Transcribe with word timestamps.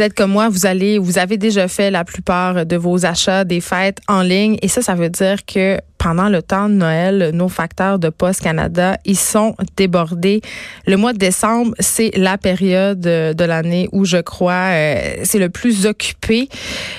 Vous 0.00 0.14
comme 0.14 0.30
moi, 0.30 0.48
vous 0.48 0.66
allez, 0.66 0.98
vous 0.98 1.18
avez 1.18 1.36
déjà 1.36 1.68
fait 1.68 1.90
la 1.90 2.04
plupart 2.04 2.64
de 2.64 2.76
vos 2.76 3.04
achats 3.04 3.44
des 3.44 3.60
fêtes 3.60 3.98
en 4.08 4.22
ligne. 4.22 4.56
Et 4.62 4.68
ça, 4.68 4.82
ça 4.82 4.94
veut 4.94 5.10
dire 5.10 5.44
que 5.44 5.78
pendant 6.00 6.30
le 6.30 6.40
temps 6.40 6.70
de 6.70 6.74
Noël, 6.74 7.30
nos 7.34 7.50
facteurs 7.50 7.98
de 7.98 8.08
Poste 8.08 8.40
Canada, 8.40 8.96
ils 9.04 9.18
sont 9.18 9.54
débordés. 9.76 10.40
Le 10.86 10.96
mois 10.96 11.12
de 11.12 11.18
décembre, 11.18 11.74
c'est 11.78 12.10
la 12.16 12.38
période 12.38 13.00
de 13.00 13.44
l'année 13.44 13.86
où 13.92 14.06
je 14.06 14.16
crois 14.16 14.70
euh, 14.70 15.16
c'est 15.24 15.38
le 15.38 15.50
plus 15.50 15.84
occupé. 15.84 16.48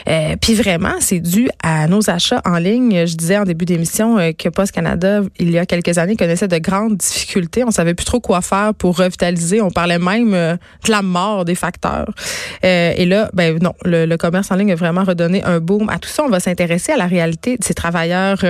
Euh, 0.07 0.35
puis 0.39 0.53
vraiment, 0.53 0.93
c'est 0.99 1.19
dû 1.19 1.49
à 1.63 1.87
nos 1.87 2.11
achats 2.11 2.41
en 2.45 2.57
ligne. 2.59 3.07
Je 3.07 3.15
disais 3.15 3.39
en 3.39 3.43
début 3.43 3.65
d'émission 3.65 4.19
euh, 4.19 4.33
que 4.37 4.49
Poste 4.49 4.71
Canada, 4.71 5.21
il 5.39 5.49
y 5.49 5.57
a 5.57 5.65
quelques 5.65 5.97
années, 5.97 6.15
connaissait 6.15 6.47
de 6.47 6.59
grandes 6.59 6.97
difficultés. 6.97 7.63
On 7.63 7.71
savait 7.71 7.95
plus 7.95 8.05
trop 8.05 8.19
quoi 8.19 8.41
faire 8.41 8.73
pour 8.75 8.97
revitaliser. 8.97 9.61
On 9.61 9.71
parlait 9.71 9.97
même 9.97 10.31
de 10.31 10.91
la 10.91 11.01
mort 11.01 11.43
des 11.43 11.55
facteurs. 11.55 12.13
et 12.61 13.05
là, 13.05 13.31
ben 13.33 13.57
non, 13.61 13.73
le, 13.83 14.05
le, 14.05 14.17
commerce 14.17 14.51
en 14.51 14.55
ligne 14.55 14.73
a 14.73 14.75
vraiment 14.75 15.03
redonné 15.03 15.43
un 15.43 15.59
boom 15.59 15.89
à 15.89 15.97
tout 15.97 16.09
ça. 16.09 16.23
On 16.23 16.29
va 16.29 16.39
s'intéresser 16.39 16.91
à 16.91 16.97
la 16.97 17.07
réalité 17.07 17.57
de 17.57 17.63
ces 17.63 17.73
travailleurs 17.73 18.43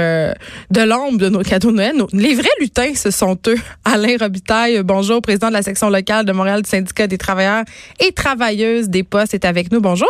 de 0.70 0.82
l'ombre 0.82 1.18
de 1.18 1.30
nos 1.30 1.42
cadeaux 1.42 1.72
de 1.72 1.78
Noël. 1.78 1.96
Les 2.14 2.34
vrais 2.34 2.50
lutins, 2.60 2.94
ce 2.96 3.12
sont 3.12 3.38
eux. 3.48 3.58
Alain 3.86 4.18
Robitaille, 4.20 4.82
bonjour, 4.84 5.22
président 5.22 5.50
de 5.50 5.54
la 5.54 5.62
section 5.62 5.90
locale 5.90 6.26
de 6.26 6.32
Montréal 6.32 6.62
du 6.62 6.70
syndicat 6.70 7.08
des 7.08 7.18
travailleurs 7.18 7.64
et 8.00 8.12
travailleuses 8.12 8.90
des 8.90 9.04
postes, 9.04 9.34
est 9.34 9.46
avec 9.46 9.72
nous. 9.72 9.82
Bonjour. 9.82 10.10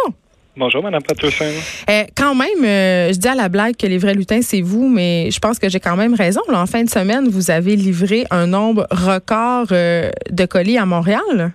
Bonjour, 0.57 0.83
Mme 0.83 1.01
Patterson. 1.01 1.45
Euh, 1.89 2.03
quand 2.15 2.35
même, 2.35 2.65
euh, 2.65 3.13
je 3.13 3.17
dis 3.17 3.27
à 3.27 3.35
la 3.35 3.47
blague 3.47 3.77
que 3.77 3.88
les 3.88 3.97
vrais 3.97 4.13
lutins, 4.13 4.41
c'est 4.41 4.59
vous, 4.59 4.89
mais 4.89 5.31
je 5.31 5.39
pense 5.39 5.59
que 5.59 5.69
j'ai 5.69 5.79
quand 5.79 5.95
même 5.95 6.13
raison. 6.13 6.41
en 6.51 6.66
fin 6.66 6.83
de 6.83 6.89
semaine, 6.89 7.29
vous 7.29 7.51
avez 7.51 7.77
livré 7.77 8.25
un 8.31 8.47
nombre 8.47 8.85
record 8.91 9.67
euh, 9.71 10.09
de 10.29 10.45
colis 10.45 10.77
à 10.77 10.85
Montréal. 10.85 11.53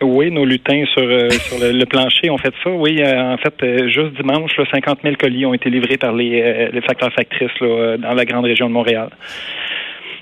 Oui, 0.00 0.30
nos 0.30 0.44
lutins 0.44 0.84
sur, 0.92 1.02
euh, 1.02 1.30
sur 1.30 1.58
le, 1.58 1.84
plancher 1.84 2.30
ont 2.30 2.38
fait 2.38 2.54
ça. 2.62 2.70
Oui, 2.70 2.98
euh, 3.00 3.34
en 3.34 3.36
fait, 3.38 3.54
euh, 3.62 3.88
juste 3.88 4.14
dimanche, 4.16 4.56
là, 4.56 4.64
50 4.72 5.00
000 5.02 5.16
colis 5.16 5.46
ont 5.46 5.54
été 5.54 5.70
livrés 5.70 5.96
par 5.96 6.12
les, 6.12 6.70
les 6.72 6.80
facteurs 6.82 7.12
factrices 7.12 7.58
là, 7.60 7.96
dans 7.96 8.14
la 8.14 8.24
grande 8.24 8.44
région 8.44 8.68
de 8.68 8.74
Montréal. 8.74 9.08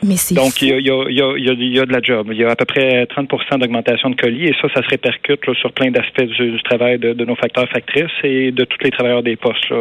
Mais 0.03 0.17
Donc, 0.33 0.61
il 0.61 0.69
y 0.69 0.73
a, 0.73 0.79
y, 0.79 0.91
a, 0.91 1.09
y, 1.09 1.21
a, 1.23 1.53
y 1.55 1.81
a, 1.81 1.87
de 1.87 1.93
la 1.93 2.03
job. 2.03 2.29
Il 2.31 2.37
y 2.37 2.45
a 2.45 2.51
à 2.51 2.57
peu 2.57 2.67
près 2.67 3.05
30% 3.05 3.59
d'augmentation 3.59 4.11
de 4.11 4.15
colis 4.15 4.45
et 4.45 4.55
ça, 4.61 4.69
ça 4.75 4.83
se 4.83 4.89
répercute 4.89 5.47
là, 5.47 5.55
sur 5.55 5.73
plein 5.73 5.91
d'aspects 5.91 6.23
du, 6.23 6.63
travail 6.63 6.99
de, 6.99 7.15
de, 7.15 7.25
nos 7.25 7.35
facteurs 7.35 7.69
factrices 7.71 8.13
et 8.23 8.53
de 8.53 8.65
tous 8.65 8.77
les 8.85 8.91
travailleurs 8.91 9.23
des 9.23 9.37
postes. 9.37 9.73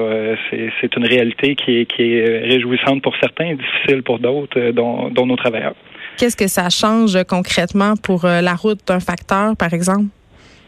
C'est 0.79 0.95
une 0.95 1.05
réalité 1.05 1.55
qui 1.55 1.79
est, 1.79 1.85
qui 1.85 2.13
est 2.13 2.39
réjouissante 2.39 3.01
pour 3.01 3.13
certains, 3.17 3.55
difficile 3.55 4.03
pour 4.03 4.19
d'autres, 4.19 4.71
dont, 4.71 5.09
dont 5.09 5.25
nos 5.25 5.35
travailleurs. 5.35 5.75
Qu'est-ce 6.17 6.37
que 6.37 6.47
ça 6.47 6.69
change 6.69 7.21
concrètement 7.25 7.95
pour 7.97 8.25
euh, 8.25 8.39
la 8.41 8.55
route 8.55 8.79
d'un 8.87 8.99
facteur, 8.99 9.55
par 9.57 9.73
exemple? 9.73 10.05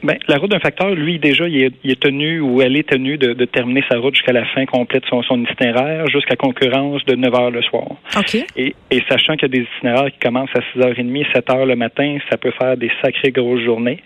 Bien, 0.03 0.15
la 0.27 0.37
route 0.37 0.51
d'un 0.51 0.59
facteur, 0.59 0.91
lui, 0.91 1.17
déjà, 1.17 1.47
il 1.47 1.71
est, 1.83 1.99
tenu 1.99 2.39
ou 2.39 2.61
elle 2.61 2.77
est 2.77 2.87
tenue 2.87 3.17
de, 3.17 3.33
terminer 3.45 3.83
sa 3.89 3.97
route 3.97 4.15
jusqu'à 4.15 4.33
la 4.33 4.45
fin 4.45 4.65
complète 4.65 5.03
de 5.03 5.07
son, 5.07 5.23
son 5.23 5.41
itinéraire, 5.41 6.07
jusqu'à 6.07 6.35
concurrence 6.35 7.03
de 7.05 7.15
9 7.15 7.33
heures 7.33 7.51
le 7.51 7.61
soir. 7.63 7.85
OK. 8.15 8.37
Et, 8.55 8.73
sachant 9.09 9.33
qu'il 9.35 9.43
y 9.43 9.45
a 9.45 9.59
des 9.59 9.67
itinéraires 9.75 10.11
qui 10.11 10.19
commencent 10.19 10.55
à 10.55 10.59
6h30, 10.77 11.25
7 11.33 11.49
heures 11.49 11.65
le 11.65 11.75
matin, 11.75 12.17
ça 12.29 12.37
peut 12.37 12.51
faire 12.51 12.77
des 12.77 12.91
sacrées 13.01 13.31
grosses 13.31 13.63
journées. 13.63 13.99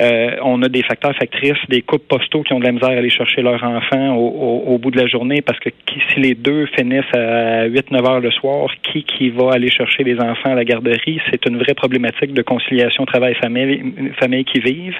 Euh, 0.00 0.36
on 0.42 0.62
a 0.62 0.68
des 0.68 0.82
facteurs 0.82 1.14
factrices, 1.14 1.58
des 1.68 1.82
couples 1.82 2.06
postaux 2.06 2.42
qui 2.42 2.52
ont 2.52 2.58
de 2.58 2.64
la 2.64 2.72
misère 2.72 2.88
à 2.88 2.92
aller 2.92 3.10
chercher 3.10 3.42
leurs 3.42 3.62
enfants 3.62 4.16
au, 4.16 4.78
bout 4.78 4.90
de 4.90 4.98
la 4.98 5.06
journée 5.06 5.42
parce 5.42 5.58
que 5.58 5.68
si 6.08 6.20
les 6.20 6.34
deux 6.34 6.66
finissent 6.76 7.14
à 7.14 7.68
8-9 7.68 8.08
heures 8.08 8.20
le 8.20 8.30
soir, 8.30 8.70
qui 8.82 9.04
qui 9.04 9.28
va 9.30 9.52
aller 9.52 9.70
chercher 9.70 10.04
les 10.04 10.18
enfants 10.18 10.52
à 10.52 10.54
la 10.54 10.64
garderie? 10.64 11.20
C'est 11.30 11.44
une 11.46 11.58
vraie 11.58 11.74
problématique 11.74 12.32
de 12.32 12.42
conciliation 12.42 13.04
travail-famille 13.04 14.14
famille 14.18 14.44
qui 14.44 14.60
vivent. 14.60 14.96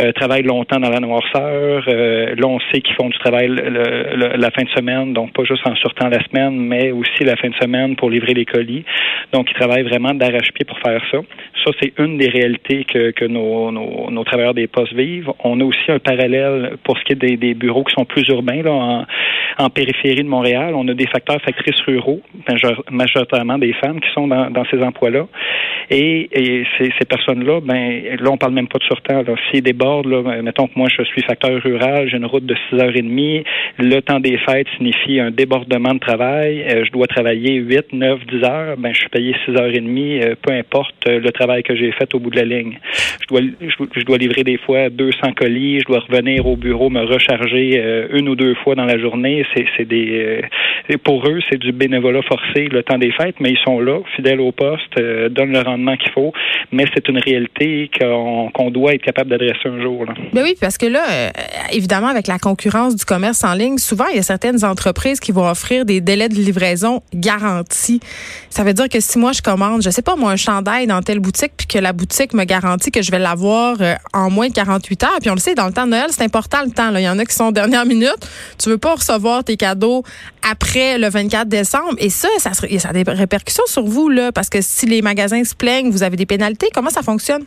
Euh, 0.00 0.10
travaillent 0.10 0.42
longtemps 0.42 0.80
dans 0.80 0.90
la 0.90 0.98
noirceur. 0.98 1.84
Euh, 1.86 2.34
là, 2.34 2.48
on 2.48 2.58
sait 2.72 2.80
qu'ils 2.80 2.96
font 2.96 3.08
du 3.08 3.18
travail 3.18 3.46
la 3.48 4.50
fin 4.50 4.64
de 4.64 4.68
semaine, 4.70 5.12
donc 5.12 5.32
pas 5.32 5.44
juste 5.44 5.64
en 5.66 5.76
sortant 5.76 6.08
la 6.08 6.20
semaine, 6.24 6.58
mais 6.58 6.90
aussi 6.90 7.22
la 7.22 7.36
fin 7.36 7.48
de 7.48 7.54
semaine 7.54 7.94
pour 7.94 8.10
livrer 8.10 8.34
les 8.34 8.44
colis. 8.44 8.84
Donc, 9.32 9.48
ils 9.52 9.54
travaillent 9.54 9.84
vraiment 9.84 10.12
d'arrache-pied 10.12 10.64
pour 10.64 10.78
faire 10.80 11.00
ça. 11.12 11.18
Ça, 11.64 11.70
c'est 11.80 11.92
une 11.98 12.18
des 12.18 12.28
réalités 12.28 12.84
que, 12.84 13.12
que 13.12 13.24
nos, 13.24 13.70
nos, 13.70 14.10
nos, 14.10 14.24
travailleurs 14.24 14.54
des 14.54 14.66
postes 14.66 14.94
vivent. 14.94 15.30
On 15.44 15.60
a 15.60 15.64
aussi 15.64 15.88
un 15.88 16.00
parallèle 16.00 16.76
pour 16.82 16.98
ce 16.98 17.04
qui 17.04 17.12
est 17.12 17.16
des, 17.16 17.36
des 17.36 17.54
bureaux 17.54 17.84
qui 17.84 17.94
sont 17.94 18.04
plus 18.04 18.26
urbains, 18.28 18.62
là, 18.62 18.72
en, 18.72 19.06
en, 19.58 19.70
périphérie 19.70 20.24
de 20.24 20.28
Montréal. 20.28 20.74
On 20.74 20.88
a 20.88 20.94
des 20.94 21.06
facteurs 21.06 21.40
factrices 21.40 21.80
ruraux, 21.86 22.20
majoritairement 22.90 23.58
des 23.58 23.72
femmes 23.74 24.00
qui 24.00 24.10
sont 24.12 24.26
dans, 24.26 24.50
dans 24.50 24.64
ces 24.66 24.82
emplois-là. 24.82 25.26
Et, 25.90 26.28
et 26.32 26.64
ces, 26.78 26.92
ces 26.98 27.04
personnes-là, 27.04 27.60
ben 27.62 28.02
là, 28.18 28.30
on 28.30 28.36
parle 28.36 28.54
même 28.54 28.68
pas 28.68 28.78
de 28.78 28.84
surtemps. 28.84 29.22
Là. 29.22 29.33
S'ils 29.50 29.62
débordent, 29.62 30.06
là, 30.06 30.42
mettons 30.42 30.66
que 30.66 30.72
moi, 30.76 30.88
je 30.88 31.02
suis 31.04 31.22
facteur 31.22 31.62
rural, 31.62 32.08
j'ai 32.08 32.16
une 32.16 32.26
route 32.26 32.46
de 32.46 32.54
6h30, 32.70 33.44
le 33.78 34.00
temps 34.00 34.20
des 34.20 34.38
fêtes 34.38 34.66
signifie 34.76 35.20
un 35.20 35.30
débordement 35.30 35.94
de 35.94 35.98
travail, 35.98 36.62
euh, 36.62 36.84
je 36.84 36.92
dois 36.92 37.06
travailler 37.06 37.54
8, 37.54 37.92
9, 37.92 38.20
10 38.26 38.44
heures, 38.44 38.76
ben 38.78 38.92
je 38.92 39.00
suis 39.00 39.08
payé 39.08 39.34
6h30, 39.46 40.22
euh, 40.22 40.34
peu 40.40 40.52
importe 40.52 40.94
euh, 41.08 41.20
le 41.20 41.32
travail 41.32 41.62
que 41.62 41.74
j'ai 41.74 41.92
fait 41.92 42.12
au 42.14 42.18
bout 42.18 42.30
de 42.30 42.36
la 42.36 42.44
ligne. 42.44 42.78
Je 43.22 43.26
dois, 43.28 43.40
je, 43.60 44.04
dois 44.04 44.18
livrer 44.18 44.44
des 44.44 44.58
fois 44.58 44.90
200 44.90 45.32
colis, 45.36 45.80
je 45.80 45.86
dois 45.86 46.00
revenir 46.00 46.46
au 46.46 46.56
bureau, 46.56 46.90
me 46.90 47.02
recharger 47.02 47.82
une 48.12 48.28
ou 48.28 48.36
deux 48.36 48.54
fois 48.56 48.74
dans 48.74 48.84
la 48.84 48.98
journée. 48.98 49.44
C'est 49.54 49.88
des, 49.88 50.42
pour 51.02 51.26
eux, 51.26 51.40
c'est 51.48 51.58
du 51.58 51.72
bénévolat 51.72 52.22
forcé 52.22 52.68
le 52.70 52.82
temps 52.82 52.98
des 52.98 53.12
fêtes, 53.12 53.36
mais 53.40 53.50
ils 53.50 53.58
sont 53.64 53.80
là, 53.80 54.00
fidèles 54.14 54.40
au 54.40 54.52
poste, 54.52 55.00
donnent 55.30 55.52
le 55.52 55.60
rendement 55.60 55.96
qu'il 55.96 56.10
faut, 56.12 56.32
mais 56.70 56.84
c'est 56.94 57.08
une 57.08 57.18
réalité 57.18 57.90
qu'on 57.98 58.70
doit 58.70 58.94
être 58.94 59.02
capable 59.02 59.23
d'adresser 59.28 59.66
un 59.66 59.80
jour. 59.82 60.04
Ben 60.32 60.42
oui, 60.42 60.56
parce 60.60 60.78
que 60.78 60.86
là, 60.86 61.02
euh, 61.10 61.30
évidemment, 61.72 62.08
avec 62.08 62.26
la 62.26 62.38
concurrence 62.38 62.96
du 62.96 63.04
commerce 63.04 63.44
en 63.44 63.54
ligne, 63.54 63.78
souvent, 63.78 64.06
il 64.10 64.16
y 64.16 64.18
a 64.18 64.22
certaines 64.22 64.64
entreprises 64.64 65.20
qui 65.20 65.32
vont 65.32 65.48
offrir 65.48 65.84
des 65.84 66.00
délais 66.00 66.28
de 66.28 66.34
livraison 66.34 67.02
garantis. 67.14 68.00
Ça 68.50 68.64
veut 68.64 68.74
dire 68.74 68.88
que 68.88 69.00
si 69.00 69.18
moi, 69.18 69.32
je 69.32 69.42
commande, 69.42 69.82
je 69.82 69.90
sais 69.90 70.02
pas, 70.02 70.16
moi, 70.16 70.32
un 70.32 70.36
chandail 70.36 70.86
dans 70.86 71.02
telle 71.02 71.20
boutique, 71.20 71.52
puis 71.56 71.66
que 71.66 71.78
la 71.78 71.92
boutique 71.92 72.34
me 72.34 72.44
garantit 72.44 72.90
que 72.90 73.02
je 73.02 73.10
vais 73.10 73.18
l'avoir 73.18 73.76
euh, 73.80 73.94
en 74.12 74.30
moins 74.30 74.48
de 74.48 74.54
48 74.54 75.02
heures, 75.04 75.18
puis 75.20 75.30
on 75.30 75.34
le 75.34 75.40
sait, 75.40 75.54
dans 75.54 75.66
le 75.66 75.72
temps 75.72 75.84
de 75.84 75.90
Noël, 75.90 76.06
c'est 76.10 76.24
important 76.24 76.58
le 76.64 76.70
temps. 76.70 76.94
Il 76.94 77.02
y 77.02 77.08
en 77.08 77.18
a 77.18 77.24
qui 77.24 77.34
sont 77.34 77.52
dernière 77.52 77.86
minute. 77.86 78.28
Tu 78.58 78.68
veux 78.68 78.78
pas 78.78 78.94
recevoir 78.94 79.44
tes 79.44 79.56
cadeaux 79.56 80.02
après 80.48 80.98
le 80.98 81.08
24 81.08 81.48
décembre. 81.48 81.94
Et 81.98 82.10
ça, 82.10 82.28
ça, 82.38 82.52
ça 82.52 82.88
a 82.88 82.92
des 82.92 83.04
répercussions 83.06 83.64
sur 83.66 83.84
vous, 83.84 84.08
là, 84.08 84.32
parce 84.32 84.48
que 84.48 84.58
si 84.60 84.86
les 84.86 85.02
magasins 85.02 85.42
se 85.44 85.54
plaignent, 85.54 85.90
vous 85.90 86.02
avez 86.02 86.16
des 86.16 86.26
pénalités. 86.26 86.68
Comment 86.72 86.90
ça 86.90 87.02
fonctionne? 87.02 87.44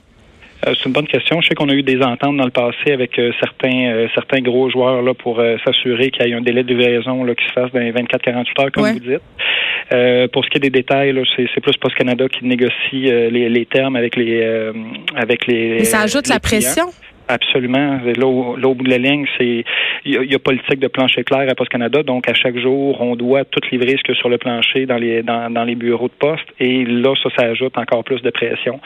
Euh, 0.65 0.73
c'est 0.75 0.85
une 0.85 0.93
bonne 0.93 1.07
question. 1.07 1.39
Je 1.41 1.49
sais 1.49 1.55
qu'on 1.55 1.69
a 1.69 1.73
eu 1.73 1.83
des 1.83 2.01
ententes 2.01 2.35
dans 2.37 2.45
le 2.45 2.51
passé 2.51 2.91
avec 2.91 3.19
euh, 3.19 3.31
certains 3.39 3.89
euh, 3.89 4.07
certains 4.15 4.41
gros 4.41 4.69
joueurs 4.69 5.01
là 5.03 5.13
pour 5.13 5.41
s'assurer 5.63 6.09
qu'il 6.09 6.25
y 6.27 6.31
ait 6.31 6.33
un 6.33 6.41
délai 6.41 6.63
de 6.63 6.73
livraison 6.73 7.23
là, 7.23 7.35
qui 7.35 7.45
se 7.45 7.51
fasse 7.51 7.71
dans 7.71 7.79
les 7.79 7.91
24-48 7.91 8.61
heures, 8.61 8.71
comme 8.71 8.91
vous 8.91 8.99
dites. 8.99 10.31
pour 10.31 10.43
ce 10.43 10.49
qui 10.49 10.57
est 10.57 10.61
des 10.61 10.69
détails, 10.69 11.13
c'est 11.35 11.61
plus 11.61 11.77
Post 11.77 11.95
Canada 11.95 12.27
qui 12.27 12.45
négocie 12.45 12.71
les, 12.91 13.49
les, 13.49 13.65
termes 13.65 13.95
avec 13.95 14.15
les 14.15 14.43
avec 15.15 15.45
les. 15.47 15.77
Mais 15.79 15.85
ça 15.85 16.01
ajoute 16.01 16.27
la 16.27 16.39
pression. 16.39 16.87
Absolument. 17.27 17.99
Là, 18.05 18.25
au, 18.25 18.73
bout 18.73 18.83
de 18.83 18.89
la 18.89 18.97
ligne, 18.97 19.25
c'est 19.37 19.63
il 20.05 20.31
y, 20.31 20.35
a 20.35 20.39
politique 20.39 20.79
de 20.79 20.87
plancher 20.87 21.23
clair 21.23 21.49
à 21.49 21.55
Post 21.55 21.69
Canada, 21.69 22.01
donc 22.01 22.29
à 22.29 22.33
chaque 22.33 22.57
jour, 22.57 23.01
on 23.01 23.15
doit 23.15 23.43
tout 23.43 23.59
livrer 23.71 23.97
ce 23.97 24.03
que 24.03 24.13
sur 24.13 24.29
le 24.29 24.37
plancher 24.37 24.85
dans 24.85 24.97
les 24.97 25.23
dans, 25.23 25.49
dans 25.49 25.65
les 25.65 25.75
bureaux 25.75 26.07
de 26.07 26.13
poste. 26.13 26.45
Et 26.59 26.85
là, 26.85 27.13
ça, 27.21 27.29
ça 27.37 27.45
ajoute 27.47 27.77
encore 27.77 28.03
plus 28.03 28.21
de 28.21 28.29
pression. 28.29 28.79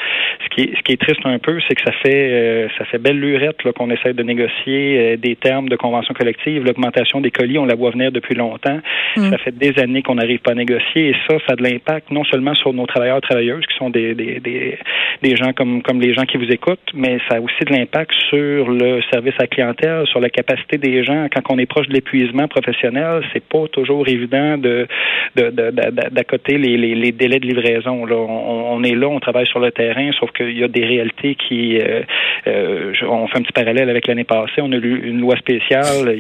Ce 0.43 0.55
qui 0.55 0.61
est 0.61 0.77
ce 0.77 0.81
qui 0.81 0.93
est 0.93 1.01
triste 1.01 1.21
un 1.25 1.37
peu, 1.37 1.59
c'est 1.67 1.75
que 1.75 1.83
ça 1.83 1.91
fait 1.91 2.29
euh, 2.31 2.67
ça 2.77 2.85
fait 2.85 2.97
belle 2.97 3.19
lurette 3.19 3.61
qu'on 3.75 3.91
essaie 3.91 4.13
de 4.13 4.23
négocier 4.23 4.97
euh, 4.97 5.17
des 5.17 5.35
termes 5.35 5.69
de 5.69 5.75
convention 5.75 6.13
collective. 6.13 6.63
L'augmentation 6.65 7.21
des 7.21 7.31
colis, 7.31 7.59
on 7.59 7.65
la 7.65 7.75
voit 7.75 7.91
venir 7.91 8.11
depuis 8.11 8.35
longtemps. 8.35 8.79
Mm. 9.17 9.29
Ça 9.29 9.37
fait 9.37 9.55
des 9.55 9.77
années 9.79 10.01
qu'on 10.01 10.15
n'arrive 10.15 10.39
pas 10.39 10.51
à 10.51 10.55
négocier. 10.55 11.09
Et 11.09 11.15
ça, 11.27 11.37
ça 11.45 11.53
a 11.53 11.55
de 11.55 11.63
l'impact 11.63 12.09
non 12.09 12.23
seulement 12.23 12.55
sur 12.55 12.73
nos 12.73 12.87
travailleurs 12.87 13.21
travailleuses, 13.21 13.65
qui 13.67 13.77
sont 13.77 13.89
des, 13.89 14.15
des, 14.15 14.39
des, 14.39 14.79
des 15.21 15.35
gens 15.35 15.53
comme 15.53 15.83
comme 15.83 16.01
les 16.01 16.13
gens 16.13 16.25
qui 16.25 16.37
vous 16.37 16.51
écoutent, 16.51 16.79
mais 16.93 17.19
ça 17.29 17.37
a 17.37 17.39
aussi 17.41 17.63
de 17.65 17.73
l'impact 17.73 18.11
sur 18.29 18.30
le 18.37 19.01
service 19.11 19.33
à 19.39 19.47
clientèle, 19.47 20.05
sur 20.07 20.19
la 20.19 20.29
capacité 20.29 20.77
des 20.77 21.03
gens. 21.03 21.27
Quand 21.33 21.53
on 21.53 21.57
est 21.57 21.65
proche 21.65 21.87
de 21.87 21.93
l'épuisement 21.93 22.47
professionnel, 22.47 23.23
c'est 23.33 23.43
pas 23.43 23.67
toujours 23.71 24.07
évident 24.07 24.57
de 24.57 24.87
d'accoter 25.35 26.57
les, 26.57 26.77
les, 26.77 26.95
les, 26.95 27.11
délais 27.11 27.39
de 27.39 27.47
livraison. 27.47 28.05
Là. 28.05 28.15
On, 28.15 28.83
est 28.83 28.95
là, 28.95 29.07
on 29.07 29.19
travaille 29.19 29.47
sur 29.47 29.59
le 29.59 29.71
terrain, 29.71 30.11
sauf 30.19 30.31
qu'il 30.31 30.57
y 30.57 30.63
a 30.63 30.67
des 30.67 30.85
réalités 30.85 31.35
qui... 31.35 31.79
Euh, 31.79 32.01
euh, 32.47 32.93
on 33.07 33.27
fait 33.27 33.37
un 33.37 33.41
petit 33.41 33.53
parallèle 33.53 33.89
avec 33.89 34.07
l'année 34.07 34.23
passée. 34.23 34.61
On 34.61 34.71
a 34.71 34.75
eu 34.75 35.09
une 35.09 35.21
loi 35.21 35.35
spéciale. 35.37 36.15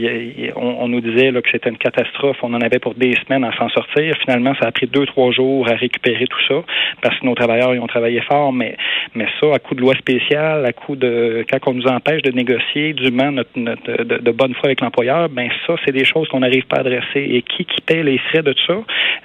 on, 0.55 0.87
nous 0.87 1.01
disait 1.01 1.31
là, 1.31 1.41
que 1.41 1.49
c'était 1.49 1.69
une 1.69 1.77
catastrophe. 1.77 2.37
On 2.43 2.53
en 2.53 2.61
avait 2.61 2.79
pour 2.79 2.93
des 2.93 3.13
semaines 3.25 3.43
à 3.43 3.55
s'en 3.57 3.69
sortir. 3.69 4.15
Finalement, 4.21 4.53
ça 4.61 4.67
a 4.67 4.71
pris 4.71 4.87
deux, 4.87 5.05
trois 5.05 5.31
jours 5.31 5.67
à 5.69 5.75
récupérer 5.75 6.25
tout 6.27 6.41
ça 6.47 6.63
parce 7.01 7.17
que 7.19 7.25
nos 7.25 7.35
travailleurs 7.35 7.73
ils 7.73 7.79
ont 7.79 7.87
travaillé 7.87 8.21
fort. 8.21 8.53
Mais, 8.53 8.77
mais 9.15 9.25
ça, 9.39 9.47
à 9.53 9.59
coup 9.59 9.75
de 9.75 9.81
loi 9.81 9.95
spéciale, 9.95 10.65
à 10.65 10.73
coup 10.73 10.95
de... 10.95 11.43
Quand 11.51 11.71
on 11.71 11.73
nous 11.73 11.87
empêche 12.01 12.21
de 12.23 12.31
négocier 12.31 12.93
dûment 12.93 13.31
notre, 13.31 13.51
notre 13.55 14.03
de, 14.03 14.17
de, 14.17 14.31
bonne 14.31 14.53
foi 14.55 14.65
avec 14.65 14.81
l'employeur, 14.81 15.29
ben 15.29 15.49
ça, 15.67 15.75
c'est 15.85 15.91
des 15.91 16.05
choses 16.05 16.27
qu'on 16.29 16.39
n'arrive 16.39 16.65
pas 16.65 16.77
à 16.77 16.79
adresser. 16.81 17.19
Et 17.19 17.43
qui, 17.43 17.65
qui 17.65 17.81
paie 17.81 18.03
les 18.03 18.17
frais 18.17 18.41
de 18.41 18.53
tout 18.53 18.65
ça? 18.67 18.77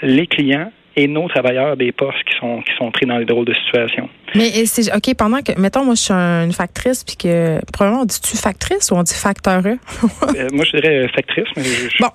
Les 0.02 0.26
clients 0.26 0.70
et 0.98 1.08
nos 1.08 1.28
travailleurs 1.28 1.76
des 1.76 1.92
postes 1.92 2.24
qui 2.24 2.36
sont 2.38 2.62
qui 2.62 2.74
sont 2.78 2.90
pris 2.90 3.04
dans 3.04 3.18
les 3.18 3.26
drôles 3.26 3.44
de 3.44 3.52
situation. 3.52 4.08
Mais 4.34 4.64
c'est 4.64 4.94
OK, 4.94 5.14
pendant 5.14 5.42
que 5.42 5.52
mettons 5.60 5.84
moi 5.84 5.94
je 5.94 6.00
suis 6.00 6.12
une 6.14 6.52
factrice 6.52 7.04
puis 7.04 7.16
que 7.16 7.60
probablement 7.70 8.02
on 8.02 8.06
dit-tu 8.06 8.36
factrice 8.36 8.90
ou 8.90 8.94
on 8.94 9.02
dit 9.02 9.14
facteur 9.14 9.62
euh, 9.66 9.76
moi 10.52 10.64
je 10.64 10.78
dirais 10.78 11.04
euh, 11.04 11.08
factrice 11.08 11.48
mais 11.54 11.64
je, 11.64 11.98
Bon. 12.00 12.08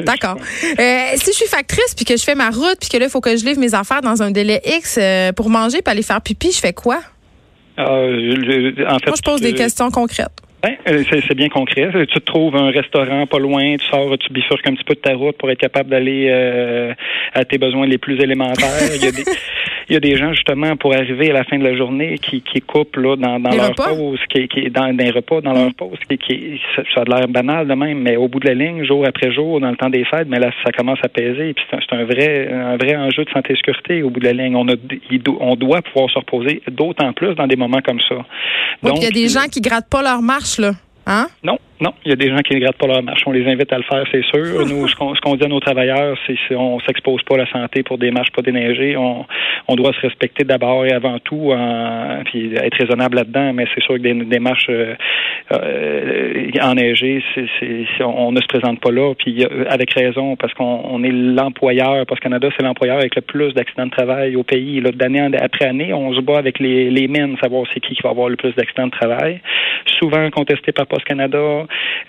D'accord. 0.04 0.36
Euh, 0.38 1.16
si 1.16 1.32
je 1.32 1.36
suis 1.36 1.48
factrice 1.48 1.94
puis 1.94 2.06
que 2.06 2.16
je 2.16 2.24
fais 2.24 2.34
ma 2.34 2.48
route 2.48 2.78
puis 2.80 2.88
que 2.88 2.96
là 2.96 3.04
il 3.04 3.10
faut 3.10 3.20
que 3.20 3.36
je 3.36 3.44
livre 3.44 3.60
mes 3.60 3.74
affaires 3.74 4.00
dans 4.00 4.22
un 4.22 4.30
délai 4.30 4.62
X 4.64 4.98
pour 5.36 5.50
manger 5.50 5.82
puis 5.82 5.92
aller 5.92 6.02
faire 6.02 6.22
pipi, 6.22 6.50
je 6.50 6.60
fais 6.60 6.72
quoi? 6.72 7.00
En 7.78 8.98
fait, 8.98 9.06
moi 9.06 9.14
je 9.16 9.22
pose 9.22 9.40
des 9.40 9.54
questions 9.54 9.90
concrètes. 9.90 10.43
Ben, 10.64 11.04
c'est 11.10 11.34
bien 11.34 11.48
concret. 11.48 11.90
Tu 11.92 12.06
te 12.06 12.18
trouves 12.20 12.56
un 12.56 12.70
restaurant 12.70 13.26
pas 13.26 13.38
loin, 13.38 13.76
tu 13.76 13.86
sors, 13.86 14.16
tu 14.18 14.32
bifurques 14.32 14.66
un 14.66 14.74
petit 14.74 14.84
peu 14.84 14.94
de 14.94 15.00
ta 15.00 15.14
route 15.14 15.36
pour 15.36 15.50
être 15.50 15.58
capable 15.58 15.90
d'aller 15.90 16.28
euh, 16.30 16.94
à 17.34 17.44
tes 17.44 17.58
besoins 17.58 17.86
les 17.86 17.98
plus 17.98 18.20
élémentaires. 18.20 18.90
Il 18.94 19.04
y, 19.04 19.08
a 19.08 19.12
des, 19.12 19.24
il 19.88 19.92
y 19.92 19.96
a 19.96 20.00
des 20.00 20.16
gens 20.16 20.32
justement 20.32 20.76
pour 20.76 20.94
arriver 20.94 21.30
à 21.30 21.34
la 21.34 21.44
fin 21.44 21.58
de 21.58 21.64
la 21.64 21.76
journée 21.76 22.18
qui, 22.18 22.42
qui 22.42 22.60
coupent 22.60 22.96
là 22.96 23.16
dans, 23.16 23.38
dans 23.38 23.54
leur 23.54 23.74
pause, 23.74 24.20
qui, 24.30 24.48
qui 24.48 24.70
dans 24.70 24.92
des 24.94 25.10
repas 25.10 25.40
dans 25.40 25.52
leur 25.52 25.68
mm. 25.68 25.74
pause, 25.74 25.98
qui, 26.08 26.18
qui 26.18 26.60
ça 26.94 27.02
a 27.02 27.04
l'air 27.04 27.28
banal 27.28 27.66
de 27.68 27.74
même, 27.74 27.98
mais 27.98 28.16
au 28.16 28.28
bout 28.28 28.40
de 28.40 28.48
la 28.48 28.54
ligne, 28.54 28.84
jour 28.84 29.04
après 29.06 29.32
jour, 29.32 29.60
dans 29.60 29.70
le 29.70 29.76
temps 29.76 29.90
des 29.90 30.04
fêtes, 30.04 30.28
mais 30.28 30.38
là 30.38 30.50
ça 30.64 30.72
commence 30.72 30.98
à 31.02 31.08
peser. 31.08 31.54
Puis 31.54 31.64
c'est 31.70 31.96
un, 31.96 32.04
vrai 32.04 32.50
un 32.52 32.76
vrai 32.76 32.96
enjeu 32.96 33.24
de 33.24 33.30
santé 33.30 33.52
et 33.52 33.56
sécurité 33.56 34.02
au 34.02 34.10
bout 34.10 34.20
de 34.20 34.26
la 34.26 34.32
ligne. 34.32 34.56
On 34.56 34.68
a 34.68 34.74
on 35.40 35.56
doit 35.56 35.82
pouvoir 35.82 36.10
se 36.10 36.18
reposer 36.18 36.62
d'autant 36.70 37.12
plus 37.12 37.34
dans 37.34 37.46
des 37.46 37.56
moments 37.56 37.82
comme 37.84 38.00
ça. 38.00 38.16
Donc 38.82 38.98
il 38.98 39.04
y 39.04 39.06
a 39.06 39.10
des 39.10 39.28
gens 39.28 39.46
qui 39.50 39.60
grattent 39.60 39.90
pas 39.90 40.02
leur 40.02 40.22
marche 40.22 40.53
là. 40.58 40.72
Hein? 41.06 41.28
Non, 41.42 41.58
non, 41.80 41.92
il 42.04 42.10
y 42.10 42.12
a 42.12 42.16
des 42.16 42.28
gens 42.28 42.38
qui 42.38 42.54
ne 42.54 42.60
grattent 42.60 42.78
pas 42.78 42.86
leur 42.86 43.02
marche. 43.02 43.22
On 43.26 43.32
les 43.32 43.46
invite 43.50 43.72
à 43.72 43.78
le 43.78 43.82
faire, 43.82 44.04
c'est 44.12 44.24
sûr. 44.24 44.66
Nous, 44.68 44.86
ce 44.88 44.94
qu'on 44.94 45.34
dit 45.34 45.44
à 45.44 45.48
nos 45.48 45.60
travailleurs, 45.60 46.16
c'est 46.26 46.36
qu'on 46.48 46.78
s'expose 46.80 47.22
pas 47.24 47.34
à 47.34 47.38
la 47.38 47.50
santé 47.50 47.82
pour 47.82 47.98
des 47.98 48.12
marches 48.12 48.30
pas 48.30 48.42
déneigées. 48.42 48.96
On, 48.96 49.26
on 49.66 49.74
doit 49.74 49.92
se 49.92 50.00
respecter 50.00 50.44
d'abord 50.44 50.86
et 50.86 50.92
avant 50.92 51.18
tout, 51.18 51.52
en, 51.52 52.22
puis 52.24 52.54
être 52.54 52.76
raisonnable 52.78 53.16
là-dedans. 53.16 53.52
Mais 53.52 53.66
c'est 53.74 53.82
sûr 53.82 53.94
que 53.94 54.00
des, 54.00 54.14
des 54.14 54.38
marches 54.38 54.68
euh, 54.70 54.94
euh, 55.52 56.50
enneigées, 56.62 57.22
on, 58.00 58.30
ne 58.30 58.40
se 58.40 58.46
présente 58.46 58.80
pas 58.80 58.92
là. 58.92 59.12
Puis 59.14 59.44
avec 59.68 59.92
raison, 59.94 60.36
parce 60.36 60.54
qu'on 60.54 61.02
est 61.02 61.12
l'employeur. 61.12 62.06
Parce 62.06 62.20
que 62.20 62.24
Canada, 62.24 62.48
c'est 62.56 62.64
l'employeur 62.64 62.98
avec 62.98 63.16
le 63.16 63.22
plus 63.22 63.52
d'accidents 63.52 63.86
de 63.86 63.90
travail 63.90 64.36
au 64.36 64.44
pays. 64.44 64.80
D'année 64.80 65.28
après 65.40 65.66
année, 65.66 65.92
on 65.92 66.14
se 66.14 66.20
bat 66.20 66.38
avec 66.38 66.60
les, 66.60 66.90
les 66.90 67.08
mines, 67.08 67.36
savoir 67.42 67.66
c'est 67.72 67.80
qui 67.80 67.94
qui 67.94 68.02
va 68.02 68.10
avoir 68.10 68.28
le 68.28 68.36
plus 68.36 68.54
d'accidents 68.54 68.86
de 68.86 68.92
travail. 68.92 69.40
Souvent 69.98 70.30
contesté 70.30 70.72
par 70.72 70.86
Post 70.86 71.04
Canada. 71.04 71.63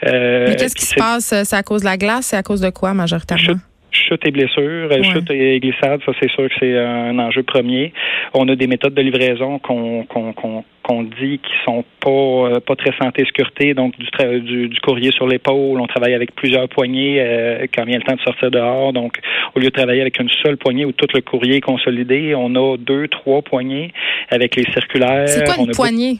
Euh, 0.05 0.45
Mais 0.47 0.55
qu'est-ce 0.55 0.75
qui 0.75 0.85
se 0.85 0.95
passe? 0.95 1.33
C'est 1.43 1.55
à 1.55 1.63
cause 1.63 1.81
de 1.81 1.85
la 1.85 1.97
glace? 1.97 2.27
C'est 2.27 2.37
à 2.37 2.43
cause 2.43 2.61
de 2.61 2.69
quoi, 2.69 2.93
majoritairement? 2.93 3.59
chute 3.95 4.25
et 4.25 4.31
blessures, 4.31 4.89
chute 5.03 5.31
et 5.31 5.59
glissade, 5.59 6.01
ça 6.05 6.11
c'est 6.19 6.29
sûr 6.29 6.49
que 6.49 6.55
c'est 6.59 6.77
un 6.77 7.17
enjeu 7.19 7.43
premier. 7.43 7.93
On 8.33 8.47
a 8.47 8.55
des 8.55 8.67
méthodes 8.67 8.93
de 8.93 9.01
livraison 9.01 9.59
qu'on 9.59 11.03
dit 11.19 11.39
qui 11.39 11.53
sont 11.65 11.83
pas 11.99 12.09
euh, 12.09 12.59
pas 12.59 12.75
très 12.75 12.91
santé 13.01 13.25
sécurité, 13.25 13.73
donc 13.73 13.93
du, 13.97 14.67
du, 14.67 14.79
courrier 14.81 15.11
sur 15.11 15.27
l'épaule. 15.27 15.79
On 15.79 15.87
travaille 15.87 16.13
avec 16.13 16.35
plusieurs 16.35 16.67
poignées 16.69 17.19
euh, 17.19 17.65
quand 17.73 17.85
vient 17.85 17.97
le 17.97 18.03
temps 18.03 18.15
de 18.15 18.21
sortir 18.21 18.51
dehors. 18.51 18.93
Donc 18.93 19.17
au 19.55 19.59
lieu 19.59 19.67
de 19.67 19.73
travailler 19.73 20.01
avec 20.01 20.19
une 20.19 20.29
seule 20.43 20.57
poignée 20.57 20.85
où 20.85 20.91
tout 20.91 21.07
le 21.13 21.21
courrier 21.21 21.57
est 21.57 21.61
consolidé, 21.61 22.35
on 22.35 22.53
a 22.55 22.77
deux 22.77 23.07
trois 23.07 23.41
poignées 23.41 23.91
avec 24.29 24.55
les 24.55 24.65
circulaires. 24.71 25.27
C'est 25.27 25.45
quoi 25.45 25.55
une 25.57 25.71
poignée? 25.71 26.19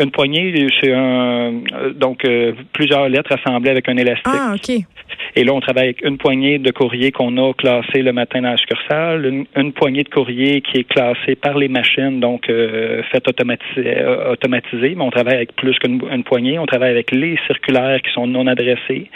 Une 0.00 0.10
poignée, 0.10 0.68
c'est 0.80 0.92
un 0.92 1.52
donc 1.94 2.24
euh, 2.24 2.52
plusieurs 2.72 3.08
lettres 3.08 3.32
assemblées 3.32 3.70
avec 3.70 3.88
un 3.88 3.96
élastique. 3.96 4.26
Ah, 4.26 4.54
ok. 4.54 4.84
Et 5.36 5.44
là, 5.44 5.52
on 5.52 5.60
travaille 5.60 5.84
avec 5.84 6.04
une 6.04 6.16
poignée 6.16 6.58
de 6.58 6.70
courrier 6.70 7.10
qu'on 7.10 7.36
a 7.38 7.52
classé 7.54 8.02
le 8.02 8.12
matin 8.12 8.42
dans 8.42 8.50
la 8.50 8.56
succursale, 8.56 9.46
une, 9.56 9.72
poignée 9.72 10.04
de 10.04 10.08
courrier 10.08 10.60
qui 10.60 10.78
est 10.78 10.84
classée 10.84 11.34
par 11.34 11.58
les 11.58 11.68
machines, 11.68 12.20
donc 12.20 12.48
euh, 12.48 13.02
faite 13.10 13.24
euh, 13.28 14.32
automatisée, 14.32 14.94
mais 14.96 15.02
on 15.02 15.10
travaille 15.10 15.34
avec 15.34 15.56
plus 15.56 15.76
qu'une 15.78 16.24
poignée. 16.24 16.58
On 16.58 16.66
travaille 16.66 16.90
avec 16.90 17.10
les 17.10 17.36
circulaires 17.46 18.00
qui 18.02 18.12
sont 18.12 18.26
non 18.26 18.46
adressés. 18.46 19.10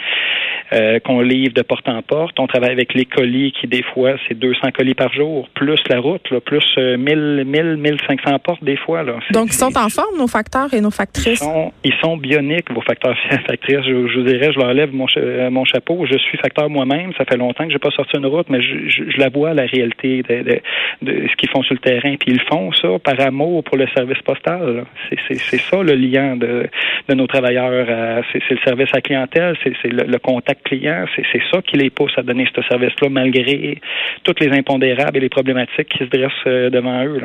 Euh, 0.71 0.99
qu'on 0.99 1.21
livre 1.21 1.55
de 1.55 1.63
porte 1.63 1.89
en 1.89 1.99
porte. 2.03 2.39
On 2.39 2.45
travaille 2.45 2.69
avec 2.69 2.93
les 2.93 3.05
colis 3.05 3.51
qui, 3.59 3.65
des 3.65 3.81
fois, 3.81 4.11
c'est 4.27 4.37
200 4.37 4.69
colis 4.77 4.93
par 4.93 5.11
jour, 5.11 5.49
plus 5.55 5.79
la 5.89 5.99
route, 5.99 6.29
là, 6.29 6.39
plus 6.41 6.63
1000, 6.77 7.43
1000, 7.43 7.77
1500 7.77 8.37
portes 8.37 8.63
des 8.63 8.77
fois. 8.77 9.01
Là. 9.01 9.13
Donc, 9.31 9.47
ils 9.47 9.53
sont 9.53 9.75
en 9.75 9.89
forme, 9.89 10.19
nos 10.19 10.27
facteurs? 10.27 10.68
Et 10.73 10.81
nos 10.81 10.91
factrices? 10.91 11.39
Ils 11.41 11.45
sont, 11.45 11.71
ils 11.83 11.93
sont 12.01 12.17
bioniques, 12.17 12.71
vos 12.71 12.81
facteurs 12.81 13.15
et 13.31 13.37
factrices. 13.47 13.83
Je, 13.85 14.07
je, 14.07 14.19
vous 14.19 14.25
dirais, 14.25 14.51
je 14.53 14.59
leur 14.59 14.73
lève 14.73 14.93
mon, 14.93 15.07
mon 15.51 15.65
chapeau. 15.65 16.05
Je 16.05 16.17
suis 16.17 16.37
facteur 16.37 16.69
moi-même. 16.69 17.11
Ça 17.17 17.25
fait 17.25 17.37
longtemps 17.37 17.65
que 17.65 17.71
j'ai 17.71 17.79
pas 17.79 17.91
sorti 17.91 18.17
une 18.17 18.25
route, 18.25 18.49
mais 18.49 18.61
je, 18.61 18.87
je, 18.87 19.17
la 19.17 19.29
vois, 19.29 19.53
la 19.53 19.65
réalité 19.65 20.23
de, 20.23 20.61
de, 21.01 21.27
ce 21.27 21.35
qu'ils 21.35 21.49
font 21.49 21.63
sur 21.63 21.73
le 21.73 21.79
terrain. 21.79 22.15
Puis 22.19 22.31
ils 22.31 22.41
font 22.41 22.71
ça 22.73 22.87
par 23.03 23.19
amour 23.19 23.63
pour 23.63 23.77
le 23.77 23.87
service 23.95 24.21
postal. 24.23 24.85
C'est 25.27 25.61
ça 25.61 25.81
le 25.83 25.93
lien 25.93 26.35
de, 26.35 26.67
de 27.07 27.13
nos 27.13 27.27
travailleurs. 27.27 28.23
C'est 28.31 28.49
le 28.49 28.59
service 28.63 28.89
à 28.93 29.01
clientèle, 29.01 29.55
c'est 29.63 29.91
le, 29.91 30.03
le 30.03 30.19
contact 30.19 30.63
clients. 30.63 31.05
C'est 31.15 31.41
ça 31.51 31.61
qui 31.61 31.77
les 31.77 31.89
pousse 31.89 32.13
à 32.17 32.21
donner 32.21 32.47
ce 32.55 32.61
service-là, 32.63 33.09
malgré 33.09 33.79
toutes 34.23 34.39
les 34.39 34.51
impondérables 34.51 35.17
et 35.17 35.21
les 35.21 35.29
problématiques 35.29 35.89
qui 35.89 35.99
se 35.99 36.09
dressent 36.09 36.31
euh, 36.47 36.69
devant 36.69 37.03
eux. 37.05 37.21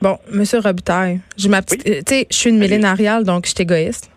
Bon, 0.00 0.16
Monsieur 0.32 0.60
Robitaille, 0.60 1.20
je 1.36 1.48
euh, 1.48 2.24
je 2.30 2.36
suis 2.36 2.50
une 2.50 2.58
donc 3.24 3.46
je 3.46 3.50
suis 3.50 3.62
égoïste. 3.62 4.10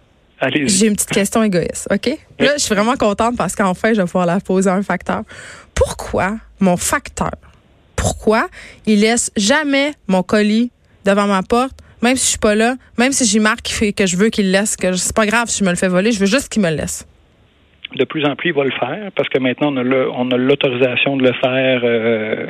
J'ai 0.66 0.88
une 0.88 0.96
petite 0.96 1.12
question 1.12 1.44
égoïste, 1.44 1.88
OK? 1.92 2.18
Là, 2.40 2.54
je 2.58 2.64
suis 2.64 2.74
vraiment 2.74 2.96
contente 2.96 3.38
parce 3.38 3.56
qu'enfin, 3.56 3.94
je 3.94 4.02
vais 4.02 4.06
pouvoir 4.06 4.26
la 4.26 4.40
poser 4.40 4.70
un 4.70 4.82
facteur. 4.82 5.24
Pourquoi 5.76 6.38
mon 6.60 6.78
facteur, 6.78 7.32
pourquoi 7.96 8.48
il 8.86 9.02
laisse 9.02 9.32
jamais 9.36 9.94
mon 10.08 10.24
colis 10.24 10.72
devant 11.06 11.28
ma 11.28 11.44
porte, 11.44 11.78
même 12.02 12.16
si 12.16 12.26
je 12.26 12.30
suis 12.30 12.40
pas 12.40 12.56
là, 12.56 12.76
même 12.98 13.12
si 13.12 13.26
j'ai 13.26 13.40
marque 13.40 13.72
que 13.96 14.06
je 14.06 14.18
veux 14.18 14.30
qu'il 14.30 14.52
laisse, 14.52 14.76
que 14.76 14.94
c'est 14.94 15.16
pas 15.16 15.26
grave 15.26 15.50
si 15.50 15.60
je 15.60 15.64
me 15.64 15.70
le 15.70 15.76
fais 15.76 15.88
voler, 15.88 16.12
je 16.12 16.20
veux 16.20 16.26
juste 16.26 16.50
qu'il 16.50 16.62
me 16.62 16.70
le 16.70 16.78
laisse 16.78 17.06
de 17.96 18.04
plus 18.06 18.26
en 18.26 18.36
plus, 18.36 18.50
il 18.50 18.56
va 18.56 18.64
le 18.64 18.72
faire 18.72 19.12
parce 19.16 19.28
que 19.30 19.40
maintenant, 19.40 19.74
on 19.74 20.32
a 20.32 20.38
l'autorisation 20.38 21.18
de 21.18 21.24
le 21.24 21.34
faire, 21.34 21.82
euh, 21.84 22.48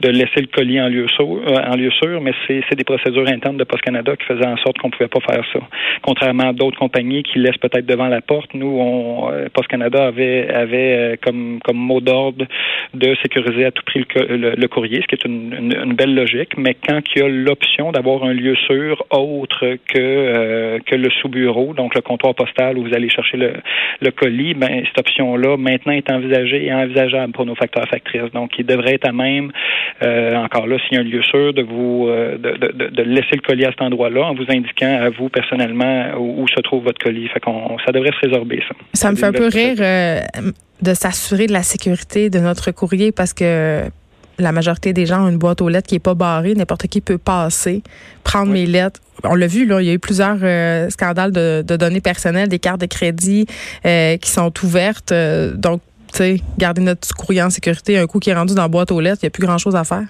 de 0.00 0.08
laisser 0.08 0.40
le 0.40 0.46
colis 0.46 0.80
en 0.80 0.88
lieu 0.88 1.06
sûr, 1.08 1.24
euh, 1.24 1.56
en 1.66 1.76
lieu 1.76 1.90
sûr 1.90 2.20
mais 2.20 2.32
c'est 2.46 2.74
des 2.74 2.84
procédures 2.84 3.28
internes 3.28 3.56
de 3.56 3.64
Post 3.64 3.82
Canada 3.82 4.14
qui 4.16 4.26
faisaient 4.26 4.46
en 4.46 4.56
sorte 4.58 4.78
qu'on 4.78 4.90
pouvait 4.90 5.08
pas 5.08 5.20
faire 5.20 5.44
ça. 5.52 5.60
Contrairement 6.02 6.50
à 6.50 6.52
d'autres 6.52 6.78
compagnies 6.78 7.22
qui 7.22 7.38
laissent 7.38 7.56
peut-être 7.58 7.86
devant 7.86 8.08
la 8.08 8.20
porte, 8.20 8.52
nous, 8.54 8.78
on, 8.78 9.30
euh, 9.32 9.48
Post 9.52 9.68
Canada 9.68 10.06
avait, 10.06 10.48
avait 10.50 11.18
comme, 11.22 11.58
comme 11.64 11.76
mot 11.76 12.00
d'ordre 12.00 12.44
de 12.94 13.14
sécuriser 13.22 13.64
à 13.64 13.70
tout 13.70 13.82
prix 13.84 14.04
le, 14.14 14.54
le, 14.56 14.68
courrier, 14.68 15.00
ce 15.02 15.06
qui 15.06 15.14
est 15.14 15.24
une, 15.24 15.72
une, 15.82 15.94
belle 15.94 16.14
logique, 16.14 16.56
mais 16.58 16.74
quand 16.74 17.00
il 17.14 17.22
y 17.22 17.24
a 17.24 17.28
l'option 17.28 17.92
d'avoir 17.92 18.24
un 18.24 18.32
lieu 18.32 18.54
sûr 18.66 19.04
autre 19.10 19.76
que, 19.88 20.78
que 20.80 20.94
le 20.94 21.10
sous-bureau, 21.10 21.74
donc 21.74 21.94
le 21.94 22.00
comptoir 22.00 22.34
postal 22.34 22.76
où 22.78 22.82
vous 22.82 22.94
allez 22.94 23.08
chercher 23.08 23.36
le, 23.36 23.52
le 24.00 24.10
colis, 24.10 24.54
ben 24.54 24.81
cette 24.86 24.98
option-là 24.98 25.56
maintenant 25.56 25.92
est 25.92 26.10
envisagée 26.10 26.66
et 26.66 26.72
envisageable 26.72 27.32
pour 27.32 27.46
nos 27.46 27.54
facteurs 27.54 27.86
factrices. 27.88 28.30
Donc, 28.32 28.52
il 28.58 28.66
devrait 28.66 28.94
être 28.94 29.08
à 29.08 29.12
même, 29.12 29.52
euh, 30.02 30.34
encore 30.36 30.66
là, 30.66 30.76
s'il 30.78 30.94
y 30.94 30.96
a 30.96 31.00
un 31.00 31.04
lieu 31.04 31.22
sûr, 31.22 31.52
de 31.52 31.62
vous 31.62 32.06
euh, 32.08 32.38
de, 32.38 32.56
de, 32.56 33.02
laisser 33.02 33.34
le 33.34 33.40
colis 33.40 33.64
à 33.64 33.70
cet 33.70 33.82
endroit-là 33.82 34.24
en 34.24 34.34
vous 34.34 34.46
indiquant 34.48 34.98
à 35.00 35.10
vous 35.10 35.28
personnellement 35.28 36.12
où, 36.18 36.46
se 36.48 36.60
trouve 36.60 36.84
votre 36.84 37.02
colis. 37.02 37.28
Fait 37.28 37.40
qu'on 37.40 37.78
ça 37.84 37.92
devrait 37.92 38.12
se 38.12 38.26
résorber, 38.26 38.62
ça. 38.68 38.74
Ça 38.92 39.10
me 39.10 39.16
fait 39.16 39.26
un 39.26 39.32
peu 39.32 39.48
rire 39.48 39.76
euh, 39.80 40.20
de 40.82 40.94
s'assurer 40.94 41.46
de 41.46 41.52
la 41.52 41.62
sécurité 41.62 42.30
de 42.30 42.38
notre 42.38 42.70
courrier 42.72 43.12
parce 43.12 43.32
que 43.32 43.84
la 44.38 44.52
majorité 44.52 44.92
des 44.92 45.06
gens 45.06 45.24
ont 45.24 45.28
une 45.28 45.38
boîte 45.38 45.60
aux 45.60 45.68
lettres 45.68 45.88
qui 45.88 45.94
est 45.94 46.02
pas 46.02 46.14
barrée. 46.14 46.54
N'importe 46.54 46.86
qui 46.86 47.00
peut 47.00 47.18
passer, 47.18 47.82
prendre 48.24 48.52
mes 48.52 48.66
lettres. 48.66 49.00
On 49.24 49.34
l'a 49.34 49.46
vu, 49.46 49.66
là, 49.66 49.80
il 49.80 49.86
y 49.86 49.90
a 49.90 49.92
eu 49.92 49.98
plusieurs 49.98 50.38
euh, 50.42 50.88
scandales 50.90 51.32
de, 51.32 51.62
données 51.76 52.00
personnelles, 52.00 52.48
des 52.48 52.58
cartes 52.58 52.80
de 52.80 52.86
crédit 52.86 53.46
euh, 53.86 54.16
qui 54.16 54.30
sont 54.30 54.52
ouvertes. 54.64 55.12
Euh, 55.12 55.54
donc, 55.54 55.80
tu 56.10 56.18
sais, 56.18 56.40
garder 56.58 56.82
notre 56.82 57.14
courrier 57.14 57.42
en 57.42 57.50
sécurité, 57.50 57.98
un 57.98 58.06
coup 58.06 58.18
qui 58.18 58.30
est 58.30 58.34
rendu 58.34 58.54
dans 58.54 58.62
la 58.62 58.68
boîte 58.68 58.90
aux 58.90 59.00
lettres, 59.00 59.20
il 59.22 59.26
n'y 59.26 59.28
a 59.28 59.30
plus 59.30 59.46
grand-chose 59.46 59.76
à 59.76 59.84
faire. 59.84 60.04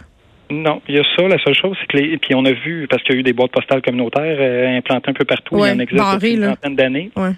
Non, 0.50 0.82
il 0.88 0.96
y 0.96 0.98
a 0.98 1.04
ça. 1.16 1.26
La 1.28 1.38
seule 1.42 1.54
chose, 1.54 1.76
c'est 1.80 1.86
que 1.86 1.96
les. 1.96 2.18
Puis 2.18 2.34
on 2.34 2.44
a 2.44 2.52
vu, 2.52 2.86
parce 2.88 3.02
qu'il 3.04 3.14
y 3.14 3.18
a 3.18 3.20
eu 3.20 3.22
des 3.22 3.32
boîtes 3.32 3.52
postales 3.52 3.80
communautaires 3.80 4.76
implantées 4.76 5.10
un 5.10 5.14
peu 5.14 5.24
partout. 5.24 5.56
Ouais, 5.56 5.70
il 5.70 5.74
y 5.74 5.76
en 5.76 5.78
existe 5.78 6.04
depuis 6.14 6.34
une 6.34 6.40
là. 6.40 6.48
vingtaine 6.48 6.76
d'années. 6.76 7.10
Ouais. 7.16 7.32